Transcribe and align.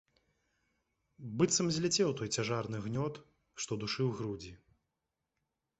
Быццам 1.41 1.67
зляцеў 1.75 2.09
той 2.23 2.29
цяжарны 2.39 2.77
гнёт, 2.87 3.13
што 3.65 3.71
душыў 3.87 4.07
грудзі. 4.23 4.53